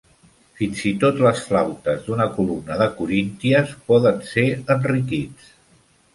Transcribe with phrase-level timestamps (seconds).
[0.59, 5.55] Fins i tot les flautes d'una columna de corínties poden ser enriquits.